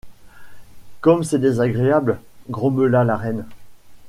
Comme 1.01 1.23
c’est 1.23 1.37
désagréable! 1.37 2.17
grommela 2.49 3.03
la 3.03 3.15
reine. 3.15 3.45